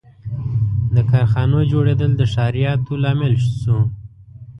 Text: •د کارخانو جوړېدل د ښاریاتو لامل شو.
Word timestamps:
•د 0.95 0.97
کارخانو 1.11 1.59
جوړېدل 1.71 2.11
د 2.17 2.21
ښاریاتو 2.33 2.93
لامل 3.03 3.33
شو. 3.59 3.77